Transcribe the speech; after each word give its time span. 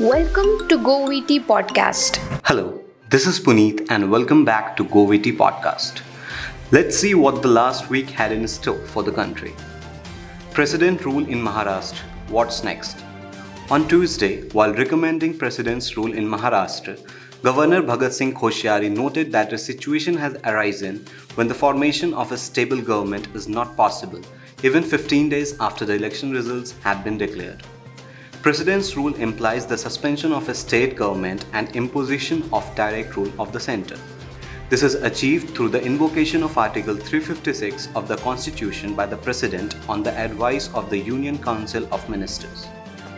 Welcome 0.00 0.68
to 0.68 0.78
GoVT 0.78 1.44
Podcast. 1.46 2.18
Hello, 2.44 2.80
this 3.10 3.26
is 3.26 3.40
Puneet 3.40 3.84
and 3.90 4.08
welcome 4.12 4.44
back 4.44 4.76
to 4.76 4.84
GoVT 4.84 5.36
Podcast. 5.36 6.02
Let's 6.70 6.96
see 6.96 7.16
what 7.16 7.42
the 7.42 7.48
last 7.48 7.90
week 7.90 8.08
had 8.08 8.30
in 8.30 8.46
store 8.46 8.78
for 8.78 9.02
the 9.02 9.10
country. 9.10 9.56
President 10.52 11.04
rule 11.04 11.26
in 11.26 11.42
Maharashtra. 11.42 12.04
What's 12.28 12.62
next? 12.62 13.04
On 13.70 13.88
Tuesday, 13.88 14.48
while 14.50 14.72
recommending 14.72 15.36
President's 15.36 15.96
rule 15.96 16.12
in 16.12 16.28
Maharashtra, 16.28 16.96
Governor 17.42 17.82
Bhagat 17.82 18.12
Singh 18.12 18.34
Koshyari 18.34 18.88
noted 18.88 19.32
that 19.32 19.52
a 19.52 19.58
situation 19.58 20.16
has 20.16 20.36
arisen 20.44 21.04
when 21.34 21.48
the 21.48 21.54
formation 21.54 22.14
of 22.14 22.30
a 22.30 22.38
stable 22.38 22.80
government 22.80 23.26
is 23.34 23.48
not 23.48 23.76
possible, 23.76 24.20
even 24.62 24.84
15 24.84 25.28
days 25.28 25.58
after 25.58 25.84
the 25.84 25.94
election 25.94 26.30
results 26.30 26.76
have 26.84 27.02
been 27.02 27.18
declared. 27.18 27.64
President's 28.48 28.96
rule 28.96 29.14
implies 29.16 29.66
the 29.66 29.76
suspension 29.76 30.32
of 30.32 30.48
a 30.48 30.54
state 30.54 30.96
government 30.96 31.44
and 31.52 31.76
imposition 31.76 32.42
of 32.50 32.64
direct 32.74 33.14
rule 33.14 33.30
of 33.38 33.52
the 33.52 33.60
center. 33.60 33.98
This 34.70 34.82
is 34.82 34.94
achieved 34.94 35.54
through 35.54 35.68
the 35.68 35.82
invocation 35.84 36.42
of 36.42 36.56
Article 36.56 36.96
356 36.96 37.90
of 37.94 38.08
the 38.08 38.16
Constitution 38.16 38.94
by 38.94 39.04
the 39.04 39.18
President 39.18 39.76
on 39.86 40.02
the 40.02 40.16
advice 40.18 40.72
of 40.72 40.88
the 40.88 40.96
Union 40.96 41.36
Council 41.36 41.86
of 41.92 42.08
Ministers. 42.08 42.66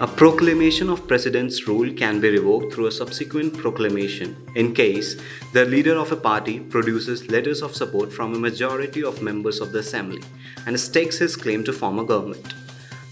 A 0.00 0.08
proclamation 0.08 0.90
of 0.90 1.06
President's 1.06 1.68
rule 1.68 1.94
can 1.94 2.18
be 2.18 2.30
revoked 2.30 2.74
through 2.74 2.86
a 2.86 2.90
subsequent 2.90 3.56
proclamation 3.56 4.36
in 4.56 4.74
case 4.74 5.14
the 5.52 5.64
leader 5.64 5.94
of 5.94 6.10
a 6.10 6.16
party 6.16 6.58
produces 6.58 7.30
letters 7.30 7.62
of 7.62 7.76
support 7.76 8.12
from 8.12 8.34
a 8.34 8.40
majority 8.40 9.04
of 9.04 9.22
members 9.22 9.60
of 9.60 9.70
the 9.70 9.78
Assembly 9.78 10.24
and 10.66 10.80
stakes 10.80 11.18
his 11.18 11.36
claim 11.36 11.62
to 11.62 11.72
form 11.72 12.00
a 12.00 12.04
government. 12.04 12.54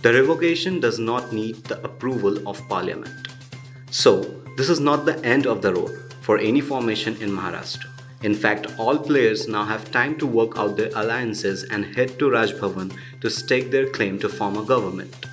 The 0.00 0.12
revocation 0.12 0.78
does 0.78 1.00
not 1.00 1.32
need 1.32 1.64
the 1.64 1.82
approval 1.82 2.48
of 2.48 2.66
Parliament. 2.68 3.28
So, 3.90 4.22
this 4.56 4.68
is 4.68 4.78
not 4.78 5.04
the 5.04 5.18
end 5.24 5.46
of 5.46 5.60
the 5.60 5.74
road 5.74 6.14
for 6.20 6.38
any 6.38 6.60
formation 6.60 7.20
in 7.20 7.30
Maharashtra. 7.30 7.86
In 8.22 8.34
fact, 8.34 8.66
all 8.78 8.96
players 8.98 9.48
now 9.48 9.64
have 9.64 9.90
time 9.90 10.16
to 10.18 10.26
work 10.26 10.56
out 10.56 10.76
their 10.76 10.90
alliances 10.94 11.64
and 11.64 11.96
head 11.96 12.16
to 12.18 12.30
Raj 12.30 12.52
Bhavan 12.52 12.92
to 13.20 13.28
stake 13.28 13.72
their 13.72 13.90
claim 13.90 14.18
to 14.20 14.28
form 14.28 14.56
a 14.56 14.64
government. 14.64 15.26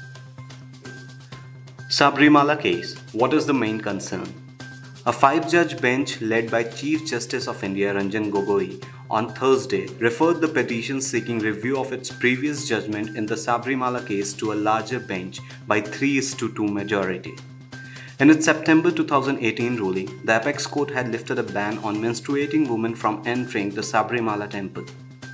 Sabarimala 1.89 2.59
case 2.59 2.95
What 3.13 3.33
is 3.33 3.45
the 3.45 3.53
main 3.53 3.80
concern? 3.80 4.33
A 5.05 5.13
five 5.13 5.49
judge 5.49 5.80
bench 5.80 6.21
led 6.21 6.49
by 6.49 6.63
Chief 6.63 7.05
Justice 7.05 7.47
of 7.47 7.63
India 7.63 7.93
Ranjan 7.93 8.31
Gogoi 8.31 8.83
on 9.09 9.34
Thursday 9.34 9.88
referred 10.00 10.42
the 10.42 10.48
petition 10.48 11.00
seeking 11.02 11.39
review 11.39 11.78
of 11.80 11.94
its 11.94 12.09
previous 12.09 12.67
judgment 12.67 13.16
in 13.16 13.25
the 13.25 13.36
Sabarimala 13.36 14.06
case 14.08 14.34
to 14.34 14.53
a 14.53 14.61
larger 14.70 15.00
bench 15.00 15.39
by 15.67 15.81
3 15.81 16.22
to 16.22 16.53
2 16.53 16.67
majority. 16.67 17.36
In 18.20 18.30
its 18.30 18.45
September 18.45 18.92
2018 18.92 19.76
ruling, 19.76 20.09
the 20.23 20.36
apex 20.39 20.66
court 20.66 20.89
had 20.89 21.09
lifted 21.11 21.38
a 21.38 21.44
ban 21.44 21.78
on 21.80 21.98
menstruating 21.98 22.67
women 22.70 22.95
from 22.95 23.22
entering 23.26 23.72
the 23.72 23.81
Sabarimala 23.81 24.50
temple. 24.50 24.86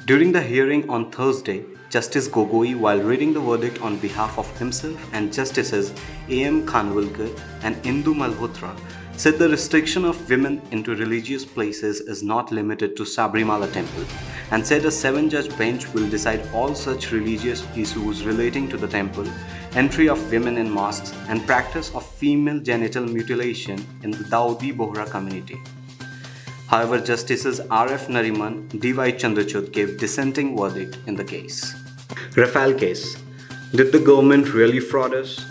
During 0.05 0.31
the 0.31 0.41
hearing 0.41 0.89
on 0.89 1.11
Thursday, 1.11 1.63
Justice 1.91 2.27
Gogoi, 2.27 2.75
while 2.75 2.99
reading 2.99 3.33
the 3.33 3.39
verdict 3.39 3.81
on 3.81 3.97
behalf 3.97 4.39
of 4.39 4.57
himself 4.57 4.97
and 5.13 5.31
Justices 5.31 5.93
A.M. 6.29 6.65
Khanwilkar 6.65 7.29
and 7.63 7.75
Indu 7.83 8.15
Malhotra, 8.15 8.75
said 9.17 9.37
the 9.37 9.49
restriction 9.49 10.05
of 10.05 10.29
women 10.29 10.61
into 10.71 10.95
religious 10.95 11.45
places 11.45 12.01
is 12.01 12.23
not 12.23 12.51
limited 12.51 12.95
to 12.97 13.03
Sabarimala 13.03 13.71
temple 13.71 14.05
and 14.51 14.65
said 14.65 14.85
a 14.85 14.91
seven 14.91 15.29
judge 15.29 15.55
bench 15.57 15.91
will 15.93 16.09
decide 16.09 16.47
all 16.53 16.75
such 16.75 17.11
religious 17.11 17.65
issues 17.75 18.25
relating 18.25 18.67
to 18.67 18.77
the 18.77 18.87
temple, 18.87 19.25
entry 19.73 20.09
of 20.09 20.31
women 20.31 20.57
in 20.57 20.69
mosques, 20.69 21.13
and 21.29 21.45
practice 21.45 21.93
of 21.95 22.05
female 22.05 22.59
genital 22.59 23.05
mutilation 23.05 23.85
in 24.03 24.11
the 24.11 24.25
Dawoodi 24.25 24.75
Bohra 24.75 25.09
community. 25.09 25.57
However, 26.67 26.99
Justices 26.99 27.59
R.F. 27.69 28.07
Nariman, 28.07 28.79
D.Y. 28.79 29.11
Chandrachud 29.11 29.73
gave 29.73 29.97
dissenting 29.97 30.57
verdict 30.57 30.97
in 31.05 31.15
the 31.15 31.23
case. 31.23 31.73
Rafale 32.31 32.79
case. 32.79 33.17
Did 33.75 33.91
the 33.91 33.99
government 33.99 34.53
really 34.53 34.79
fraud 34.79 35.13
us? 35.13 35.50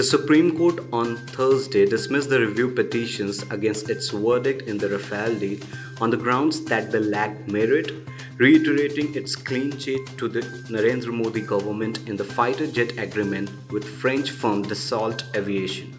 The 0.00 0.06
Supreme 0.06 0.56
Court 0.56 0.78
on 0.94 1.18
Thursday 1.36 1.84
dismissed 1.84 2.30
the 2.30 2.40
review 2.40 2.70
petitions 2.70 3.42
against 3.50 3.90
its 3.90 4.08
verdict 4.08 4.62
in 4.62 4.78
the 4.78 4.88
Rafale 4.88 5.38
deal 5.38 5.58
on 6.00 6.08
the 6.08 6.16
grounds 6.16 6.64
that 6.64 6.90
they 6.90 7.00
lacked 7.00 7.48
merit, 7.48 7.92
reiterating 8.38 9.14
its 9.14 9.36
clean 9.36 9.78
sheet 9.78 10.00
to 10.16 10.26
the 10.26 10.40
Narendra 10.72 11.12
Modi 11.12 11.42
government 11.42 12.08
in 12.08 12.16
the 12.16 12.24
fighter 12.24 12.66
jet 12.66 12.96
agreement 12.96 13.50
with 13.70 13.84
French 13.84 14.30
firm 14.30 14.64
Dassault 14.64 15.22
Aviation. 15.36 15.92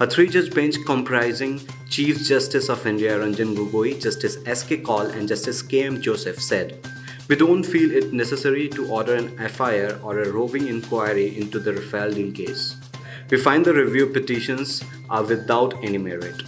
A 0.00 0.08
three 0.08 0.28
judge 0.28 0.52
bench 0.52 0.74
comprising 0.84 1.60
Chief 1.88 2.26
Justice 2.26 2.68
of 2.68 2.84
India 2.84 3.16
Ranjan 3.16 3.54
Gogoi, 3.54 4.02
Justice 4.02 4.38
S.K. 4.44 4.78
Kaul, 4.78 5.06
and 5.06 5.28
Justice 5.28 5.62
K.M. 5.62 6.02
Joseph 6.02 6.42
said, 6.42 6.84
We 7.28 7.36
don't 7.36 7.62
feel 7.62 7.92
it 7.92 8.12
necessary 8.12 8.68
to 8.70 8.90
order 8.90 9.14
an 9.14 9.28
FIR 9.48 10.00
or 10.02 10.18
a 10.18 10.32
roving 10.32 10.66
inquiry 10.66 11.38
into 11.38 11.60
the 11.60 11.74
Rafale 11.74 12.12
deal 12.16 12.32
case. 12.32 12.89
We 13.30 13.36
find 13.36 13.64
the 13.64 13.72
review 13.72 14.08
petitions 14.08 14.82
are 15.08 15.22
without 15.22 15.84
any 15.84 15.98
merit. 15.98 16.42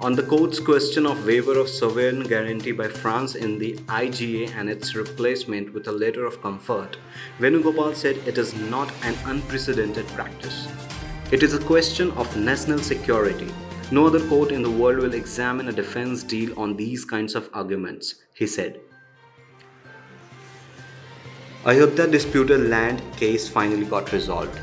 On 0.00 0.14
the 0.14 0.22
court's 0.22 0.60
question 0.60 1.06
of 1.06 1.24
waiver 1.24 1.58
of 1.58 1.70
sovereign 1.70 2.22
guarantee 2.22 2.72
by 2.72 2.88
France 2.88 3.34
in 3.34 3.58
the 3.58 3.72
IGA 3.86 4.54
and 4.54 4.68
its 4.68 4.94
replacement 4.94 5.72
with 5.72 5.88
a 5.88 5.92
letter 5.92 6.26
of 6.26 6.42
comfort, 6.42 6.98
Venugopal 7.40 7.94
said 7.94 8.18
it 8.26 8.36
is 8.36 8.52
not 8.52 8.92
an 9.04 9.16
unprecedented 9.24 10.06
practice. 10.08 10.68
It 11.32 11.42
is 11.42 11.54
a 11.54 11.64
question 11.64 12.10
of 12.10 12.36
national 12.36 12.80
security. 12.80 13.52
No 13.90 14.06
other 14.06 14.20
court 14.28 14.52
in 14.52 14.62
the 14.62 14.70
world 14.70 14.98
will 14.98 15.14
examine 15.14 15.68
a 15.68 15.72
defense 15.72 16.22
deal 16.22 16.52
on 16.60 16.76
these 16.76 17.06
kinds 17.06 17.34
of 17.34 17.48
arguments, 17.54 18.16
he 18.34 18.46
said. 18.46 18.80
Ayodhya 21.64 22.06
disputed 22.06 22.68
land 22.68 23.02
case 23.16 23.48
finally 23.48 23.86
got 23.86 24.12
resolved. 24.12 24.60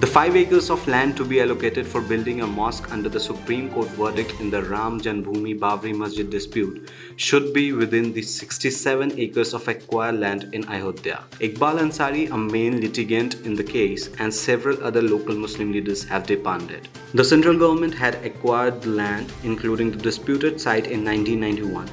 The 0.00 0.06
5 0.06 0.36
acres 0.36 0.70
of 0.70 0.86
land 0.86 1.16
to 1.16 1.24
be 1.24 1.40
allocated 1.40 1.84
for 1.84 2.00
building 2.00 2.40
a 2.40 2.46
mosque 2.46 2.92
under 2.92 3.08
the 3.08 3.18
Supreme 3.18 3.68
Court 3.68 3.88
verdict 3.88 4.38
in 4.38 4.48
the 4.48 4.62
Ram 4.62 5.00
Janmabhoomi 5.00 5.58
Babri 5.58 5.92
Masjid 5.92 6.30
dispute 6.30 6.88
should 7.16 7.52
be 7.52 7.72
within 7.72 8.12
the 8.12 8.22
67 8.22 9.18
acres 9.18 9.54
of 9.54 9.66
acquired 9.66 10.20
land 10.20 10.50
in 10.52 10.64
Ayodhya. 10.68 11.24
Iqbal 11.40 11.80
Ansari, 11.80 12.30
a 12.30 12.38
main 12.38 12.80
litigant 12.80 13.44
in 13.44 13.56
the 13.56 13.64
case, 13.64 14.08
and 14.20 14.32
several 14.32 14.80
other 14.84 15.02
local 15.02 15.34
Muslim 15.34 15.72
leaders 15.72 16.04
have 16.04 16.28
demanded. 16.28 16.86
The 17.14 17.24
central 17.24 17.58
government 17.58 17.94
had 17.94 18.24
acquired 18.24 18.80
the 18.80 18.90
land, 18.90 19.32
including 19.42 19.90
the 19.90 19.98
disputed 19.98 20.60
site, 20.60 20.86
in 20.86 21.04
1991. 21.04 21.88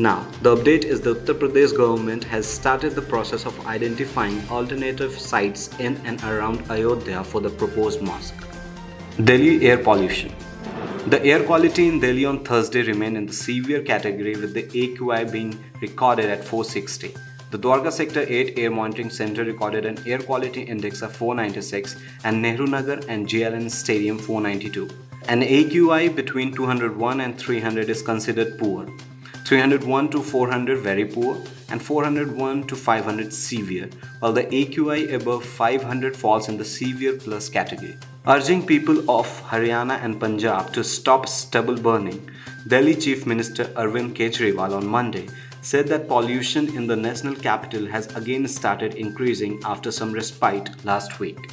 Now, 0.00 0.26
the 0.40 0.56
update 0.56 0.84
is 0.84 1.02
that 1.02 1.26
the 1.26 1.34
Uttar 1.34 1.38
Pradesh 1.40 1.76
government 1.76 2.24
has 2.24 2.46
started 2.46 2.94
the 2.94 3.02
process 3.02 3.44
of 3.44 3.66
identifying 3.66 4.36
alternative 4.48 5.12
sites 5.12 5.68
in 5.78 5.98
and 6.06 6.22
around 6.24 6.62
Ayodhya 6.70 7.22
for 7.22 7.42
the 7.42 7.50
proposed 7.50 8.00
mosque. 8.00 8.46
Delhi 9.22 9.66
air 9.68 9.76
pollution. 9.76 10.34
The 11.08 11.22
air 11.22 11.44
quality 11.44 11.86
in 11.86 12.00
Delhi 12.00 12.24
on 12.24 12.42
Thursday 12.46 12.82
remained 12.82 13.18
in 13.18 13.26
the 13.26 13.34
severe 13.34 13.82
category 13.82 14.36
with 14.36 14.54
the 14.54 14.62
AQI 14.84 15.30
being 15.30 15.52
recorded 15.82 16.30
at 16.30 16.44
460. 16.44 17.14
The 17.50 17.58
Dwarka 17.58 17.92
Sector 17.92 18.24
8 18.26 18.58
Air 18.58 18.70
Monitoring 18.70 19.10
Center 19.10 19.44
recorded 19.44 19.84
an 19.84 19.98
air 20.06 20.20
quality 20.20 20.62
index 20.62 21.02
of 21.02 21.14
496 21.14 21.96
and 22.24 22.40
Nehru 22.40 22.66
Nagar 22.66 23.00
and 23.06 23.28
JLN 23.28 23.70
Stadium 23.70 24.18
492. 24.18 24.88
An 25.28 25.42
AQI 25.42 26.16
between 26.16 26.54
201 26.54 27.20
and 27.20 27.38
300 27.38 27.90
is 27.90 28.00
considered 28.00 28.58
poor. 28.58 28.86
301 29.50 30.10
to 30.10 30.22
400 30.22 30.78
very 30.78 31.04
poor 31.04 31.36
and 31.70 31.82
401 31.82 32.68
to 32.68 32.76
500 32.76 33.32
severe, 33.32 33.90
while 34.20 34.32
the 34.32 34.44
AQI 34.44 35.12
above 35.12 35.44
500 35.44 36.16
falls 36.16 36.48
in 36.48 36.56
the 36.56 36.64
severe 36.64 37.14
plus 37.14 37.48
category. 37.48 37.96
Urging 38.28 38.64
people 38.64 38.98
of 39.10 39.26
Haryana 39.48 40.00
and 40.04 40.20
Punjab 40.20 40.72
to 40.72 40.84
stop 40.84 41.26
stubble 41.26 41.74
burning, 41.74 42.30
Delhi 42.68 42.94
Chief 42.94 43.26
Minister 43.26 43.64
Arvind 43.74 44.14
Kejriwal 44.14 44.76
on 44.76 44.86
Monday 44.86 45.26
said 45.62 45.88
that 45.88 46.06
pollution 46.06 46.68
in 46.76 46.86
the 46.86 46.94
national 46.94 47.34
capital 47.34 47.86
has 47.86 48.06
again 48.14 48.46
started 48.46 48.94
increasing 48.94 49.60
after 49.64 49.90
some 49.90 50.12
respite 50.12 50.70
last 50.84 51.18
week. 51.18 51.50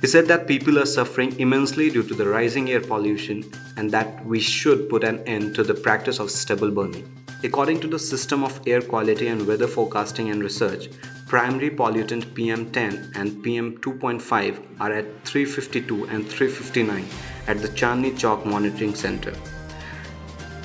He 0.00 0.06
said 0.06 0.28
that 0.28 0.46
people 0.46 0.78
are 0.78 0.86
suffering 0.86 1.38
immensely 1.38 1.90
due 1.90 2.04
to 2.04 2.14
the 2.14 2.26
rising 2.26 2.70
air 2.70 2.80
pollution 2.80 3.44
and 3.76 3.90
that 3.90 4.24
we 4.24 4.40
should 4.40 4.88
put 4.88 5.04
an 5.04 5.22
end 5.26 5.54
to 5.56 5.62
the 5.62 5.74
practice 5.74 6.18
of 6.18 6.30
stubble 6.30 6.70
burning. 6.70 7.06
According 7.44 7.80
to 7.80 7.86
the 7.86 7.98
System 7.98 8.42
of 8.42 8.58
Air 8.66 8.80
Quality 8.80 9.26
and 9.28 9.46
Weather 9.46 9.66
Forecasting 9.66 10.30
and 10.30 10.42
Research, 10.42 10.88
primary 11.26 11.68
pollutant 11.68 12.24
PM10 12.32 13.14
and 13.16 13.44
PM2.5 13.44 14.80
are 14.80 14.90
at 14.90 15.04
352 15.26 16.04
and 16.04 16.26
359 16.26 17.04
at 17.46 17.60
the 17.60 17.68
Chandni 17.68 18.12
Chowk 18.12 18.46
Monitoring 18.46 18.94
Center. 18.94 19.34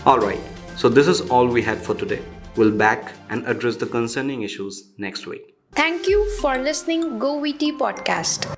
Alright, 0.07 0.39
so 0.77 0.87
this 0.87 1.07
is 1.07 1.19
all 1.29 1.47
we 1.47 1.61
had 1.61 1.79
for 1.79 1.95
today. 1.95 2.21
We'll 2.55 2.71
back 2.71 3.11
and 3.29 3.45
address 3.45 3.75
the 3.75 3.85
concerning 3.85 4.43
issues 4.43 4.91
next 4.97 5.27
week. 5.27 5.57
Thank 5.73 6.07
you 6.07 6.29
for 6.39 6.57
listening 6.57 7.19
GoVT 7.19 7.77
Podcast. 7.77 8.55